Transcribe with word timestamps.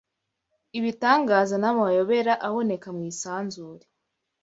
ibitangaza 0.77 1.55
n’amayobera 1.59 2.33
aboneka 2.47 2.87
mu 2.95 3.01
isanzure 3.11 3.85